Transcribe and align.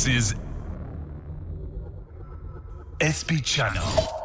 This 0.00 0.08
is 0.08 0.34
SP 3.04 3.44
Channel. 3.44 4.19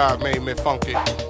God 0.00 0.22
made 0.22 0.40
me 0.40 0.54
funky. 0.54 1.29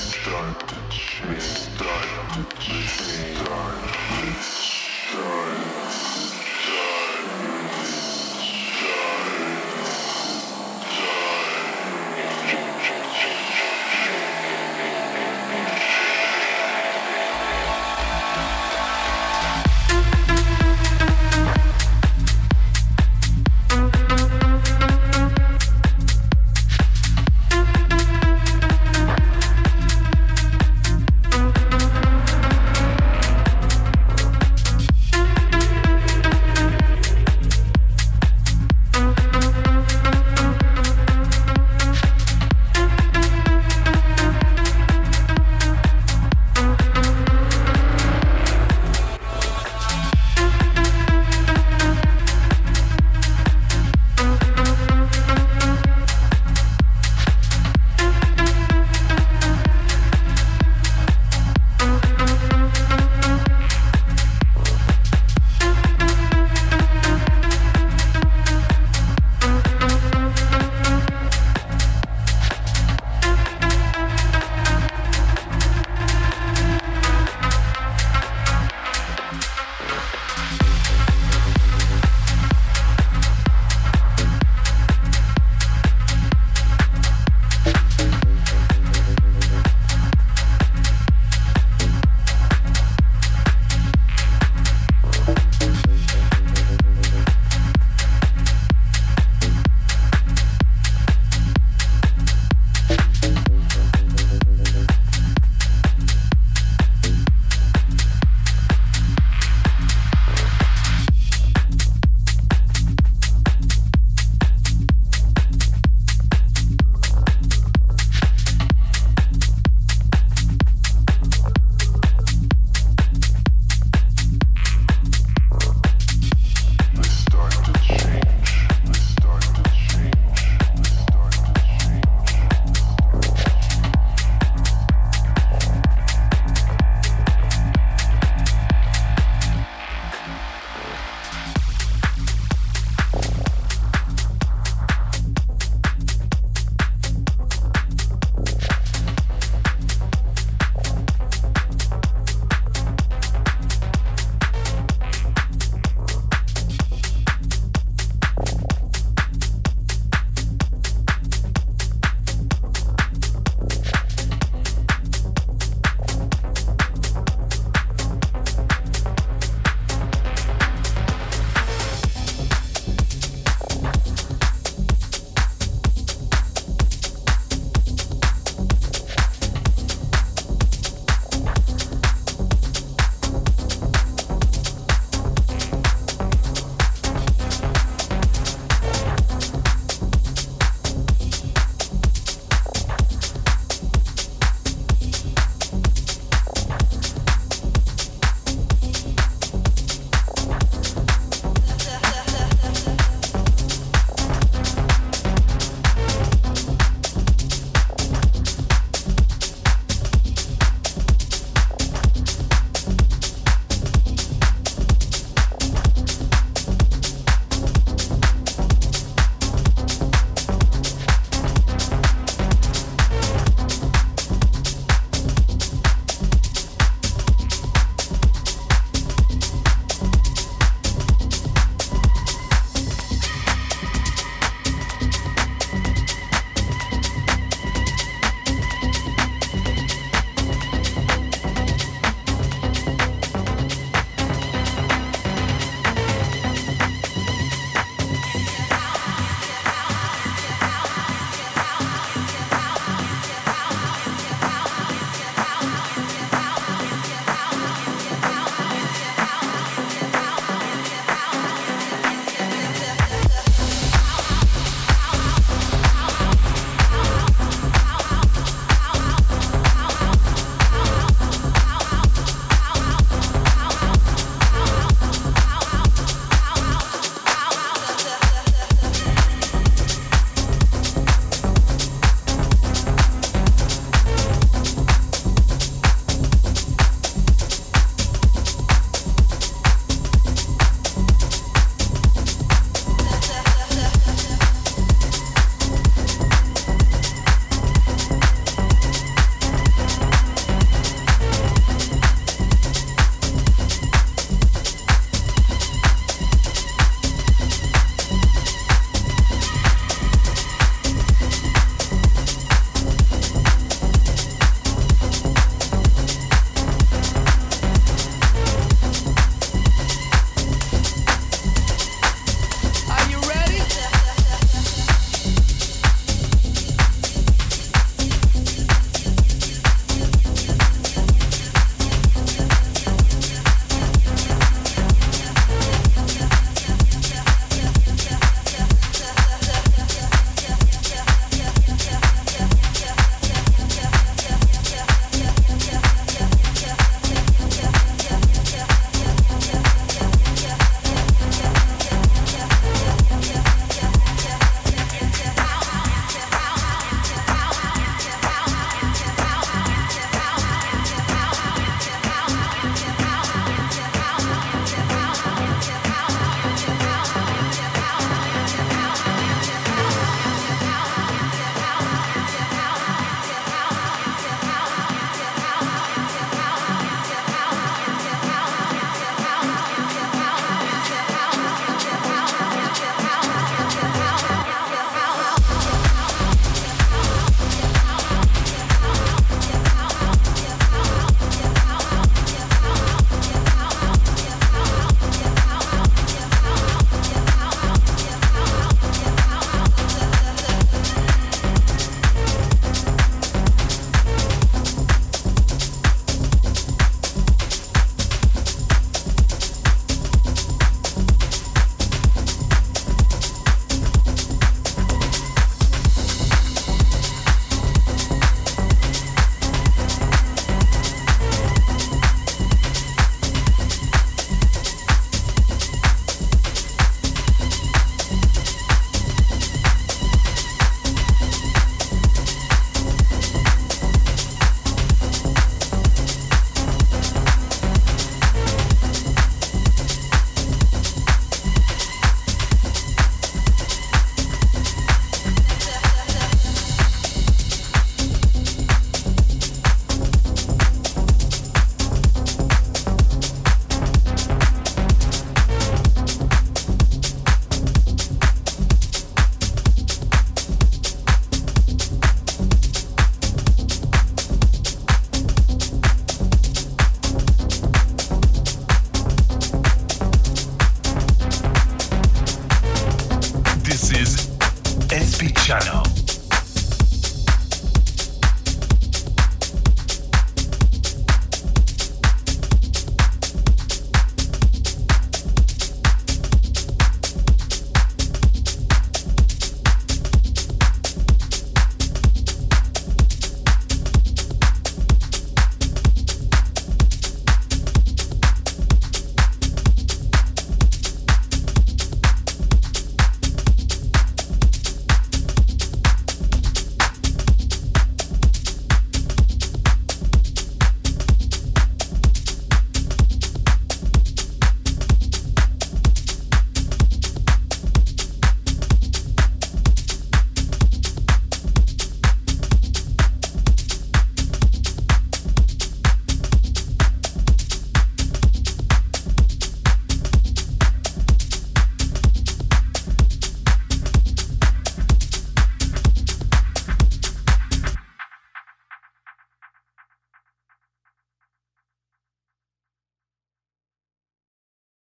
Change, 0.00 0.16
start 0.16 0.68
to 0.68 0.76
change, 0.88 1.42
start 1.42 3.39